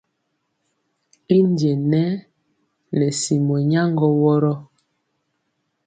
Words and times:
I 1.35 1.37
njenɛ 1.49 2.05
nɛ 2.97 3.07
simɔ 3.21 3.55
nyaŋgɔ 3.69 4.07
wɔrɔ. 4.21 4.53